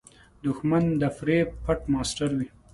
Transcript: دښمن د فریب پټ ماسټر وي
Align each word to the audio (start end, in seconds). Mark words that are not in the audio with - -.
دښمن 0.43 0.83
د 1.01 1.03
فریب 1.17 1.47
پټ 1.63 1.79
ماسټر 1.93 2.29
وي 2.37 2.47